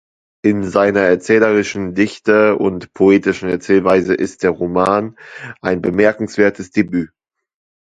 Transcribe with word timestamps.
In 0.43 0.63
seiner 0.63 1.01
erzählerischen 1.01 1.93
Dichte 1.93 2.55
und 2.55 2.91
poetischen 2.91 3.49
Erzählweise 3.49 4.15
ist 4.15 4.41
der 4.41 4.49
Roman 4.49 5.15
ein 5.61 5.83
bemerkenswertes 5.83 6.71
Debüt“. 6.71 7.11